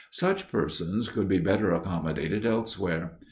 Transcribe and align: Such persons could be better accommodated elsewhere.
Such 0.09 0.49
persons 0.51 1.09
could 1.09 1.27
be 1.27 1.37
better 1.37 1.71
accommodated 1.71 2.43
elsewhere. 2.43 3.19